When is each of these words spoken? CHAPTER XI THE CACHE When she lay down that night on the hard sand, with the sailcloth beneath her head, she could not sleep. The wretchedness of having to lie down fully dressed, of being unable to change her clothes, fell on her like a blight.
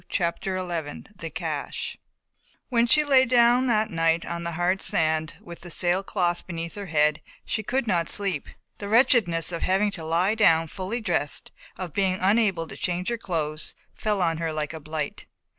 CHAPTER 0.09 0.57
XI 0.57 1.03
THE 1.15 1.29
CACHE 1.29 1.97
When 2.69 2.87
she 2.87 3.03
lay 3.03 3.23
down 3.27 3.67
that 3.67 3.91
night 3.91 4.25
on 4.25 4.43
the 4.43 4.53
hard 4.53 4.81
sand, 4.81 5.35
with 5.41 5.61
the 5.61 5.69
sailcloth 5.69 6.47
beneath 6.47 6.73
her 6.73 6.87
head, 6.87 7.21
she 7.45 7.61
could 7.61 7.85
not 7.85 8.09
sleep. 8.09 8.47
The 8.79 8.89
wretchedness 8.89 9.51
of 9.51 9.61
having 9.61 9.91
to 9.91 10.03
lie 10.03 10.33
down 10.33 10.69
fully 10.69 11.01
dressed, 11.01 11.51
of 11.77 11.93
being 11.93 12.17
unable 12.19 12.67
to 12.69 12.75
change 12.75 13.09
her 13.09 13.17
clothes, 13.19 13.75
fell 13.93 14.23
on 14.23 14.37
her 14.39 14.51
like 14.51 14.73
a 14.73 14.79
blight. 14.79 15.27